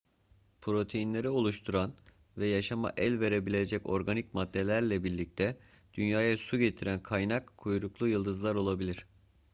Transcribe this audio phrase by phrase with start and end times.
[0.61, 1.93] proteinleri oluşturan
[2.37, 5.57] ve yaşama el verebilecek organik maddelerle birlikte
[5.93, 9.05] dünyaya su getiren kaynak kuyruklu yıldızlar olabilir